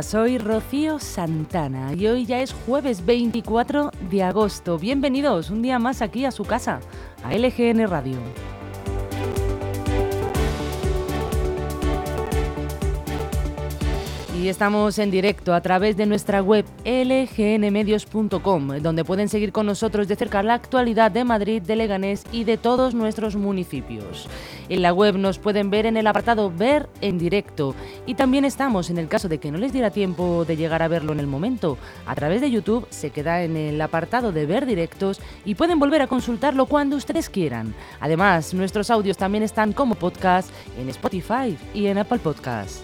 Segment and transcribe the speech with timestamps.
[0.00, 4.78] Soy Rocío Santana y hoy ya es jueves 24 de agosto.
[4.78, 6.80] Bienvenidos un día más aquí a su casa,
[7.22, 8.16] a LGN Radio.
[14.42, 20.08] Y estamos en directo a través de nuestra web lgnmedios.com, donde pueden seguir con nosotros
[20.08, 24.28] de cerca la actualidad de Madrid, de Leganés y de todos nuestros municipios.
[24.68, 28.90] En la web nos pueden ver en el apartado Ver en directo y también estamos,
[28.90, 31.28] en el caso de que no les diera tiempo de llegar a verlo en el
[31.28, 35.78] momento, a través de YouTube se queda en el apartado de Ver directos y pueden
[35.78, 37.76] volver a consultarlo cuando ustedes quieran.
[38.00, 42.82] Además, nuestros audios también están como podcast en Spotify y en Apple Podcasts.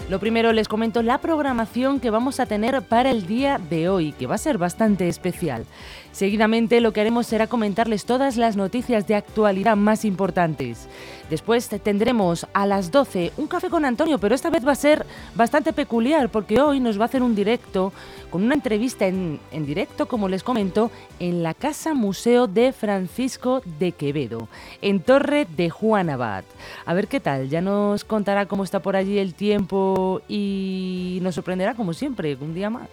[0.09, 4.12] Lo primero les comento la programación que vamos a tener para el día de hoy,
[4.12, 5.67] que va a ser bastante especial.
[6.12, 10.89] Seguidamente lo que haremos será comentarles todas las noticias de actualidad más importantes.
[11.29, 15.05] Después tendremos a las 12 un café con Antonio, pero esta vez va a ser
[15.34, 17.92] bastante peculiar porque hoy nos va a hacer un directo
[18.31, 23.92] con una entrevista en, directo, como les comento, en la Casa Museo de Francisco de
[23.92, 24.48] Quevedo,
[24.81, 26.45] en Torre de Juan Abad.
[26.86, 29.98] A ver qué tal, ya nos contará cómo está por allí el tiempo
[30.29, 32.89] y nos sorprenderá como siempre, un día más.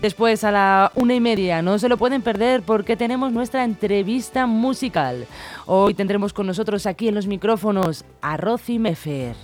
[0.00, 4.46] Después a la una y media, no se lo pueden perder porque tenemos nuestra entrevista
[4.46, 5.26] musical.
[5.64, 9.34] Hoy tendremos con nosotros aquí en los micrófonos a Rosy Mefer.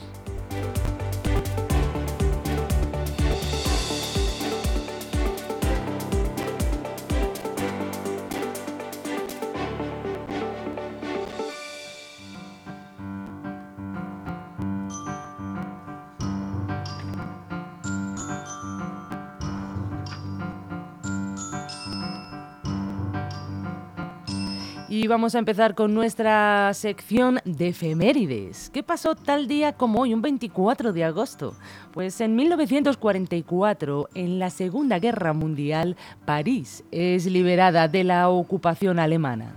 [24.92, 28.68] Y vamos a empezar con nuestra sección de efemérides.
[28.68, 31.54] ¿Qué pasó tal día como hoy, un 24 de agosto?
[31.92, 39.54] Pues en 1944, en la Segunda Guerra Mundial, París es liberada de la ocupación alemana.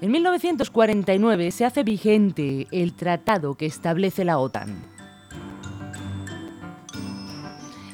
[0.00, 4.91] En 1949 se hace vigente el tratado que establece la OTAN.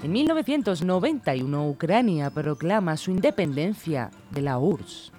[0.01, 5.13] En 1991, Ucrania proclama su independencia de la URSS.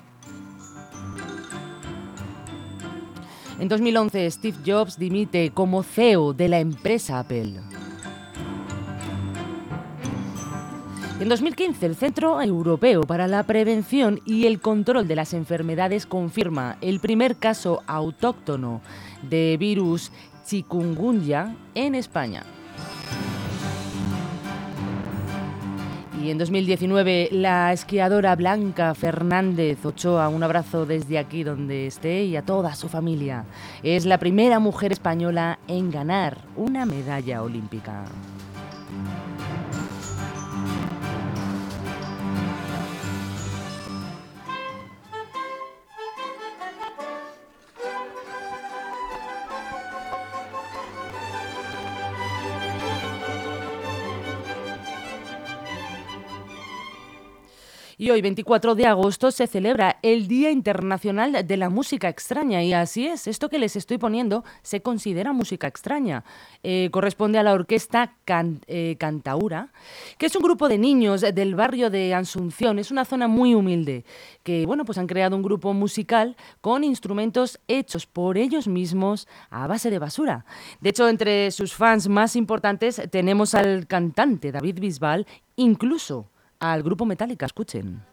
[3.60, 7.56] En 2011, Steve Jobs dimite como CEO de la empresa Apple.
[11.20, 16.78] En 2015, el Centro Europeo para la Prevención y el Control de las Enfermedades confirma
[16.80, 18.80] el primer caso autóctono
[19.24, 20.14] de virus
[20.46, 22.46] chikungunya en España.
[26.22, 32.36] Y en 2019 la esquiadora Blanca Fernández Ochoa, un abrazo desde aquí donde esté y
[32.36, 33.46] a toda su familia,
[33.84, 38.04] es la primera mujer española en ganar una medalla olímpica.
[58.02, 62.64] Y hoy, 24 de agosto, se celebra el Día Internacional de la Música Extraña.
[62.64, 66.24] Y así es, esto que les estoy poniendo se considera música extraña.
[66.64, 68.14] Eh, corresponde a la orquesta
[68.68, 69.74] eh, Cantaura,
[70.18, 72.80] que es un grupo de niños del barrio de Asunción.
[72.80, 74.06] Es una zona muy humilde,
[74.44, 79.68] que bueno, pues han creado un grupo musical con instrumentos hechos por ellos mismos a
[79.68, 80.46] base de basura.
[80.80, 87.06] De hecho, entre sus fans más importantes tenemos al cantante David Bisbal, incluso al grupo
[87.06, 87.46] Metallica.
[87.46, 88.09] Escuchen.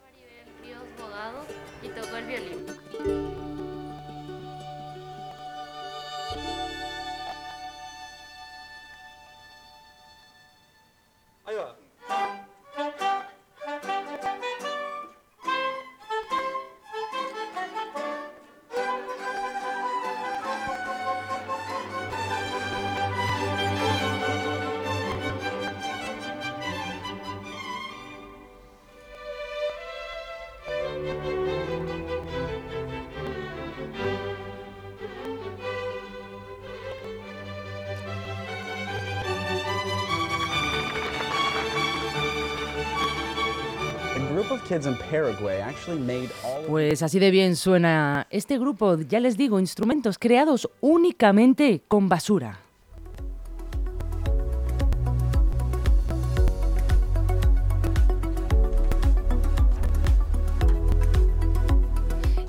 [46.69, 52.61] Pues así de bien suena este grupo, ya les digo, instrumentos creados únicamente con basura.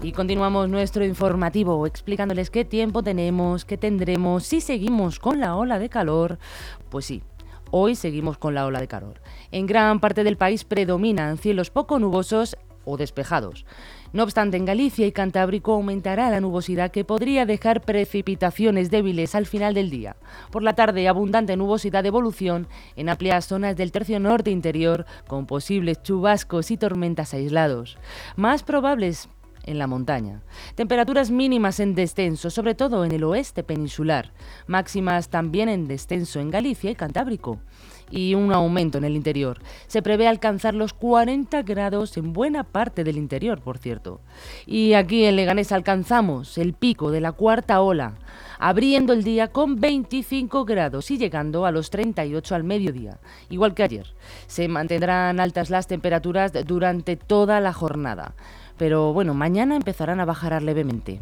[0.02, 5.80] Y continuamos nuestro informativo explicándoles qué tiempo tenemos, qué tendremos, si seguimos con la ola
[5.80, 6.40] de calor.
[6.90, 7.24] Pues sí,
[7.72, 9.20] hoy seguimos con la ola de calor.
[9.52, 12.58] En gran parte del país predominan cielos poco nubosos
[12.88, 13.66] o despejados.
[14.14, 19.46] No obstante, en Galicia y Cantábrico aumentará la nubosidad que podría dejar precipitaciones débiles al
[19.46, 20.16] final del día.
[20.52, 25.46] Por la tarde, abundante nubosidad de evolución en amplias zonas del tercio norte interior, con
[25.46, 27.98] posibles chubascos y tormentas aislados.
[28.38, 29.28] Más probables
[29.68, 30.42] en la montaña.
[30.76, 34.32] Temperaturas mínimas en descenso, sobre todo en el oeste peninsular.
[34.66, 37.60] Máximas también en descenso en Galicia y Cantábrico.
[38.10, 39.60] Y un aumento en el interior.
[39.88, 44.22] Se prevé alcanzar los 40 grados en buena parte del interior, por cierto.
[44.66, 48.14] Y aquí en Leganés alcanzamos el pico de la cuarta ola,
[48.60, 53.20] abriendo el día con 25 grados y llegando a los 38 al mediodía,
[53.50, 54.08] igual que ayer.
[54.48, 58.34] Se mantendrán altas las temperaturas durante toda la jornada
[58.78, 61.20] pero bueno, mañana empezarán a bajar levemente.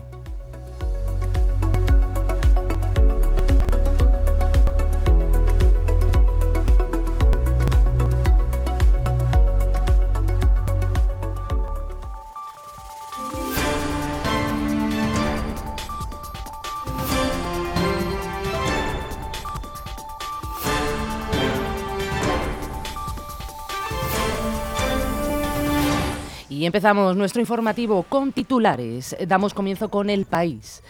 [26.66, 29.16] Y empezamos nuestro informativo con titulares.
[29.28, 30.82] Damos comienzo con El País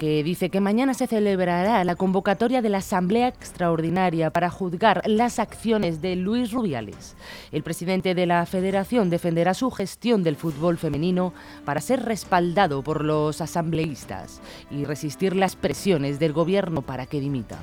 [0.00, 5.38] que dice que mañana se celebrará la convocatoria de la Asamblea Extraordinaria para juzgar las
[5.38, 7.14] acciones de Luis Rubiales.
[7.52, 11.32] El presidente de la Federación defenderá su gestión del fútbol femenino
[11.64, 17.60] para ser respaldado por los asambleístas y resistir las presiones del gobierno para que dimita.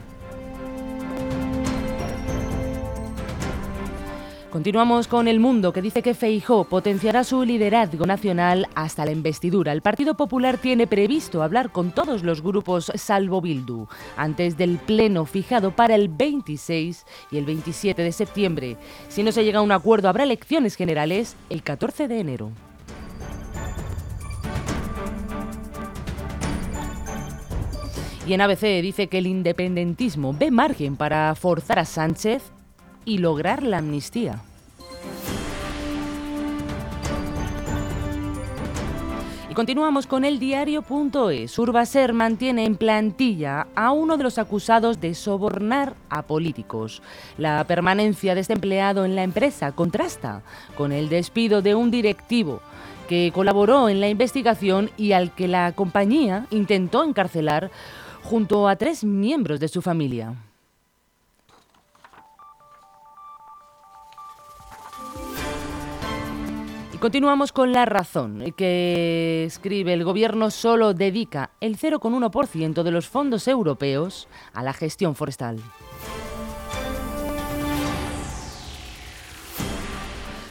[4.52, 9.74] Continuamos con El Mundo, que dice que Feijó potenciará su liderazgo nacional hasta la investidura.
[9.74, 15.26] El Partido Popular tiene previsto hablar con todos los grupos salvo Bildu antes del pleno
[15.26, 18.78] fijado para el 26 y el 27 de septiembre.
[19.10, 22.52] Si no se llega a un acuerdo, habrá elecciones generales el 14 de enero.
[28.26, 32.52] Y en ABC dice que el independentismo ve margen para forzar a Sánchez
[33.08, 34.42] y lograr la amnistía.
[39.56, 41.58] Continuamos con el diario.es.
[41.58, 47.02] Urbaser mantiene en plantilla a uno de los acusados de sobornar a políticos.
[47.40, 50.44] La permanencia de este empleado en la empresa contrasta
[50.76, 52.60] con el despido de un directivo
[53.08, 57.72] que colaboró en la investigación y al que la compañía intentó encarcelar
[58.22, 60.36] junto a tres miembros de su familia.
[67.00, 73.48] Continuamos con la razón que escribe el gobierno solo dedica el 0,1% de los fondos
[73.48, 75.60] europeos a la gestión forestal.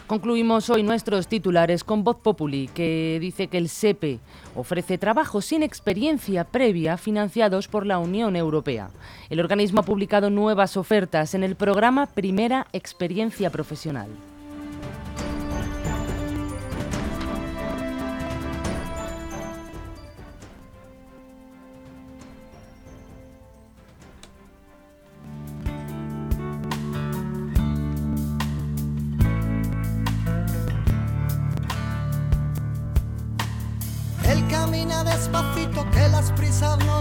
[0.07, 4.21] Concluimos hoy nuestros titulares con Voz Populi, que dice que el SEPE
[4.55, 8.91] ofrece trabajos sin experiencia previa financiados por la Unión Europea.
[9.31, 14.09] El organismo ha publicado nuevas ofertas en el programa Primera Experiencia Profesional.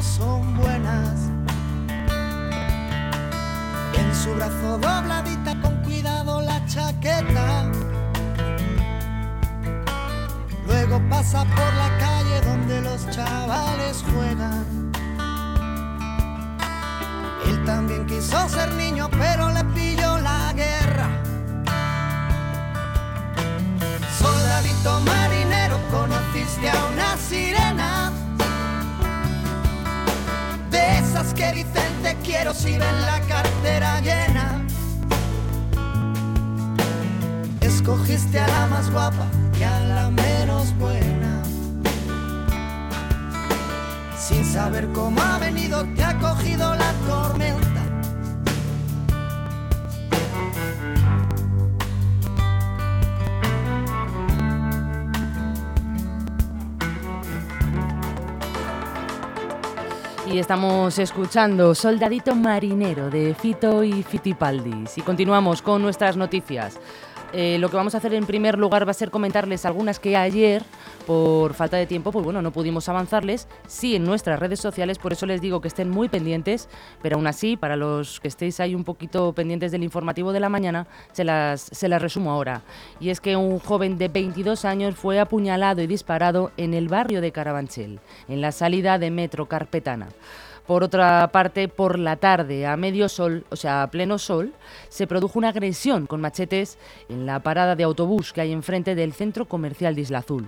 [0.01, 1.29] Son buenas.
[3.93, 7.71] En su brazo dobladita con cuidado la chaqueta.
[10.67, 14.91] Luego pasa por la calle donde los chavales juegan.
[17.47, 20.04] Él también quiso ser niño, pero le pilló
[32.65, 34.65] si ven la cartera llena.
[37.61, 39.27] Escogiste a la más guapa
[39.59, 41.43] y a la menos buena.
[44.17, 47.64] Sin saber cómo ha venido, te ha cogido la tormenta.
[60.35, 64.97] Y estamos escuchando Soldadito Marinero de Fito y Fitipaldis.
[64.97, 66.77] Y continuamos con nuestras noticias.
[67.37, 70.15] Eh, lo que vamos a hacer en primer lugar va a ser comentarles algunas que
[70.15, 70.63] ayer,
[71.05, 73.49] por falta de tiempo, pues bueno, no pudimos avanzarles.
[73.67, 76.69] Sí, en nuestras redes sociales, por eso les digo que estén muy pendientes,
[77.01, 80.47] pero aún así, para los que estéis ahí un poquito pendientes del informativo de la
[80.47, 82.61] mañana, se las, se las resumo ahora.
[83.01, 87.19] Y es que un joven de 22 años fue apuñalado y disparado en el barrio
[87.19, 87.99] de Carabanchel,
[88.29, 90.07] en la salida de Metro Carpetana.
[90.67, 94.53] Por otra parte, por la tarde, a medio sol, o sea, a pleno sol,
[94.89, 99.13] se produjo una agresión con machetes en la parada de autobús que hay enfrente del
[99.13, 100.47] centro comercial de Isla Azul.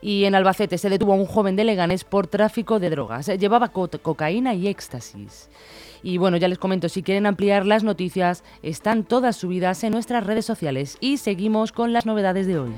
[0.00, 3.26] Y en Albacete se detuvo a un joven de Leganés por tráfico de drogas.
[3.26, 5.48] Llevaba cocaína y éxtasis.
[6.02, 10.26] Y bueno, ya les comento, si quieren ampliar las noticias, están todas subidas en nuestras
[10.26, 10.98] redes sociales.
[11.00, 12.72] Y seguimos con las novedades de hoy.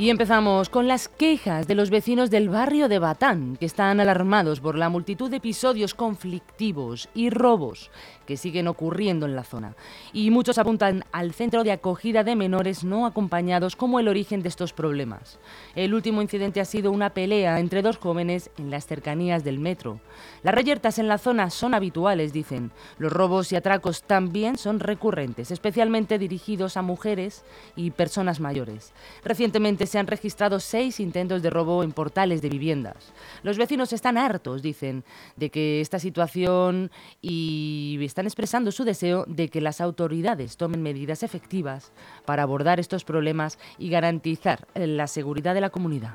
[0.00, 4.58] Y empezamos con las quejas de los vecinos del barrio de Batán, que están alarmados
[4.58, 7.90] por la multitud de episodios conflictivos y robos
[8.30, 9.74] que siguen ocurriendo en la zona.
[10.12, 14.48] Y muchos apuntan al centro de acogida de menores no acompañados como el origen de
[14.48, 15.40] estos problemas.
[15.74, 19.98] El último incidente ha sido una pelea entre dos jóvenes en las cercanías del metro.
[20.44, 22.70] Las reyertas en la zona son habituales, dicen.
[22.98, 27.44] Los robos y atracos también son recurrentes, especialmente dirigidos a mujeres
[27.74, 28.92] y personas mayores.
[29.24, 33.12] Recientemente se han registrado seis intentos de robo en portales de viviendas.
[33.42, 35.02] Los vecinos están hartos, dicen,
[35.34, 41.22] de que esta situación y están expresando su deseo de que las autoridades tomen medidas
[41.22, 41.90] efectivas
[42.26, 46.12] para abordar estos problemas y garantizar la seguridad de la comunidad.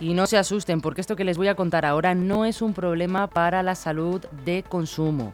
[0.00, 2.74] Y no se asusten, porque esto que les voy a contar ahora no es un
[2.74, 5.32] problema para la salud de consumo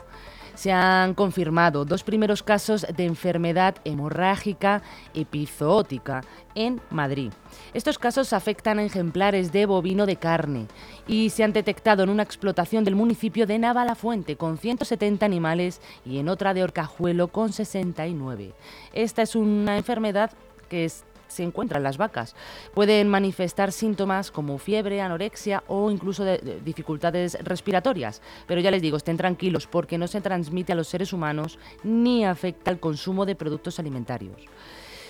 [0.59, 4.83] se han confirmado dos primeros casos de enfermedad hemorrágica
[5.15, 6.23] epizootica
[6.57, 7.31] en Madrid.
[7.75, 10.67] Estos casos afectan a ejemplares de bovino de carne
[11.07, 16.19] y se han detectado en una explotación del municipio de Navalafuente con 170 animales y
[16.19, 18.53] en otra de Orcajuelo con 69.
[18.93, 20.33] Esta es una enfermedad
[20.69, 22.35] que es se encuentran las vacas.
[22.75, 26.25] Pueden manifestar síntomas como fiebre, anorexia o incluso
[26.65, 28.23] dificultades respiratorias.
[28.47, 32.25] Pero ya les digo, estén tranquilos porque no se transmite a los seres humanos ni
[32.25, 34.43] afecta al consumo de productos alimentarios.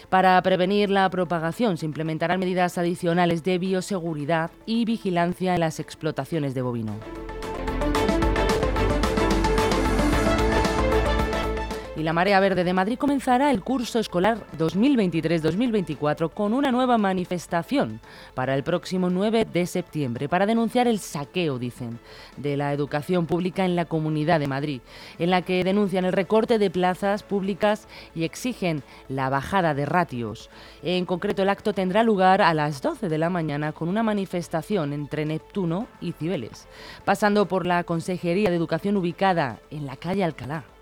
[0.09, 6.55] Para prevenir la propagación se implementarán medidas adicionales de bioseguridad y vigilancia en las explotaciones
[6.55, 6.95] de bovino.
[11.99, 18.01] Y la Marea Verde de Madrid comenzará el curso escolar 2023-2024 con una nueva manifestación
[18.35, 21.99] para el próximo 9 de septiembre para denunciar el saqueo, dicen,
[22.37, 24.81] de la educación pública en la Comunidad de Madrid,
[25.19, 30.51] en la que denuncian el recorte de plazas públicas y exigen la bajada de ratios.
[30.85, 34.93] En concreto, el acto tendrá lugar a las 12 de la mañana con una manifestación
[34.93, 36.69] entre Neptuno y Cibeles,
[37.05, 40.78] pasando por la Consejería de Educación ubicada en la calle Alcalá.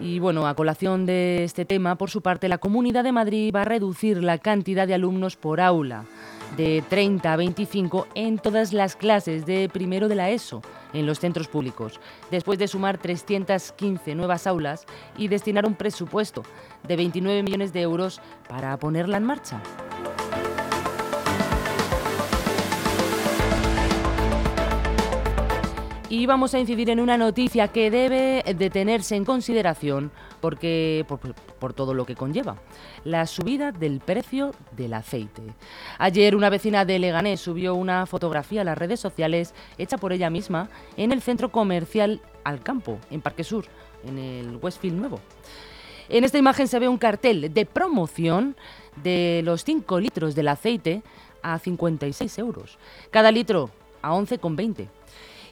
[0.00, 3.62] Y bueno, a colación de este tema, por su parte, la Comunidad de Madrid va
[3.62, 6.06] a reducir la cantidad de alumnos por aula
[6.56, 10.62] de 30 a 25 en todas las clases de primero de la ESO
[10.94, 16.42] en los centros públicos, después de sumar 315 nuevas aulas y destinar un presupuesto
[16.88, 19.60] de 29 millones de euros para ponerla en marcha.
[26.10, 31.06] Y vamos a incidir en una noticia que debe de tenerse en consideración porque,
[31.60, 32.56] por, todo lo que conlleva,
[33.04, 35.40] la subida del precio del aceite.
[35.98, 40.30] Ayer una vecina de Leganés subió una fotografía a las redes sociales hecha por ella
[40.30, 43.66] misma en el centro comercial Alcampo, en Parque Sur,
[44.04, 45.20] en el Westfield Nuevo.
[46.08, 48.56] En esta imagen se ve un cartel de promoción
[49.00, 51.04] de los 5 litros del aceite
[51.40, 52.78] a 56 euros.
[53.12, 53.70] Cada litro
[54.02, 54.88] a 11,20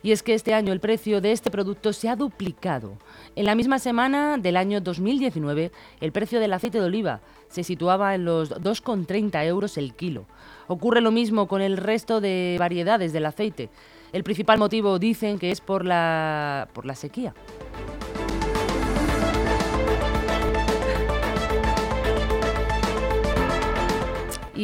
[0.03, 2.95] y es que este año el precio de este producto se ha duplicado.
[3.37, 8.15] En la misma semana del año 2019, el precio del aceite de oliva se situaba
[8.15, 10.27] en los 2,30 euros el kilo.
[10.67, 13.71] Ocurre lo mismo con el resto de variedades del aceite.
[14.13, 17.35] El principal motivo dicen que es por la, por la sequía.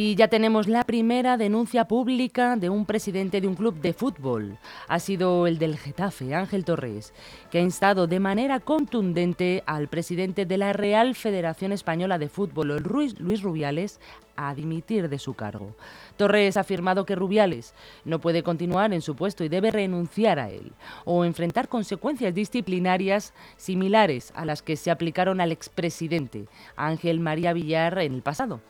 [0.05, 4.59] Y ya tenemos la primera denuncia pública de un presidente de un club de fútbol.
[4.87, 7.11] Ha sido el del Getafe, Ángel Torres,
[7.49, 12.83] que ha instado de manera contundente al presidente de la Real Federación Española de Fútbol,
[12.83, 13.99] Luis Rubiales,
[14.35, 15.75] a dimitir de su cargo.
[16.17, 20.49] Torres ha afirmado que Rubiales no puede continuar en su puesto y debe renunciar a
[20.49, 20.73] él
[21.05, 26.45] o enfrentar consecuencias disciplinarias similares a las que se aplicaron al expresidente
[26.75, 28.61] Ángel María Villar en el pasado.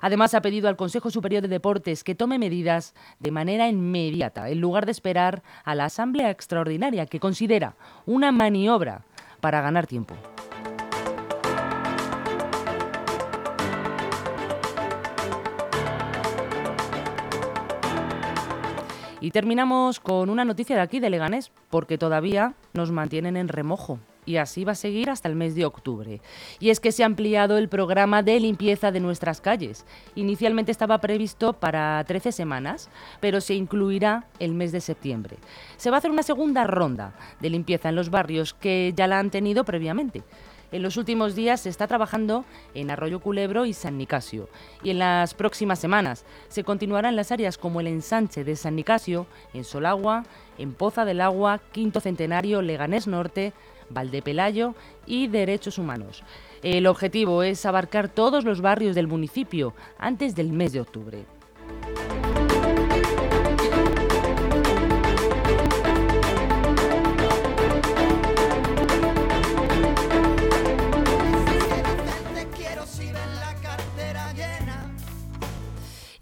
[0.00, 4.60] Además, ha pedido al Consejo Superior de Deportes que tome medidas de manera inmediata, en
[4.60, 7.76] lugar de esperar a la Asamblea Extraordinaria, que considera
[8.06, 9.02] una maniobra
[9.40, 10.14] para ganar tiempo.
[19.22, 24.00] Y terminamos con una noticia de aquí, de Leganés, porque todavía nos mantienen en remojo
[24.30, 26.20] y así va a seguir hasta el mes de octubre.
[26.60, 29.84] Y es que se ha ampliado el programa de limpieza de nuestras calles.
[30.14, 32.88] Inicialmente estaba previsto para 13 semanas,
[33.20, 35.36] pero se incluirá el mes de septiembre.
[35.76, 39.18] Se va a hacer una segunda ronda de limpieza en los barrios que ya la
[39.18, 40.22] han tenido previamente.
[40.72, 42.44] En los últimos días se está trabajando
[42.74, 44.48] en Arroyo Culebro y San Nicasio.
[44.84, 48.76] Y en las próximas semanas se continuará en las áreas como el ensanche de San
[48.76, 50.24] Nicasio, en Solagua,
[50.58, 53.52] en Poza del Agua, Quinto Centenario, Leganés Norte,
[53.90, 54.74] Valdepelayo
[55.06, 56.22] y Derechos Humanos.
[56.62, 61.24] El objetivo es abarcar todos los barrios del municipio antes del mes de octubre.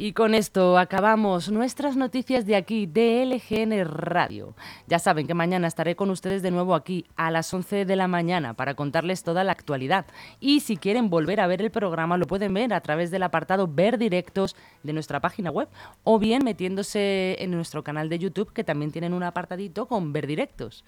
[0.00, 4.54] Y con esto acabamos nuestras noticias de aquí, de LGN Radio.
[4.86, 8.06] Ya saben que mañana estaré con ustedes de nuevo aquí a las 11 de la
[8.06, 10.06] mañana para contarles toda la actualidad.
[10.38, 13.66] Y si quieren volver a ver el programa, lo pueden ver a través del apartado
[13.66, 15.68] Ver Directos de nuestra página web
[16.04, 20.28] o bien metiéndose en nuestro canal de YouTube, que también tienen un apartadito con Ver
[20.28, 20.84] Directos.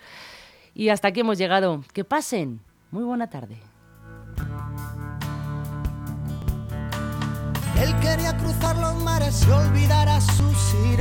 [0.72, 1.82] Y hasta aquí hemos llegado.
[1.92, 2.60] Que pasen.
[2.92, 3.56] Muy buena tarde.
[7.80, 10.74] Él quería cruzar los mares y olvidar a sus